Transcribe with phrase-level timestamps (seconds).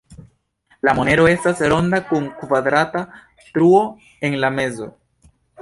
[0.87, 3.05] La monero estas ronda kun kvadrata
[3.51, 3.85] truo
[4.31, 4.93] en la mezo.